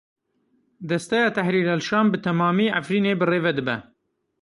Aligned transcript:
Desteya 0.89 1.27
Tehrîr 1.37 1.67
el-Şam 1.73 2.07
bi 2.11 2.17
temamî 2.25 2.67
Efrînê 2.79 3.13
birêve 3.19 3.51
dibe. 3.57 3.77